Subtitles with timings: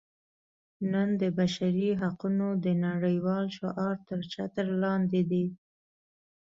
[0.91, 5.45] نن د بشري حقونو د نړیوال شعار تر چتر لاندې دي.